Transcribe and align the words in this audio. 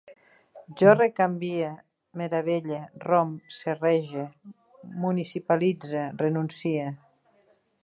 Jo 0.77 0.93
recanvie, 0.99 1.67
meravelle, 2.21 2.79
romp, 3.09 3.53
serrege, 3.59 4.25
municipalitze, 5.05 6.03
renuncie 6.25 6.91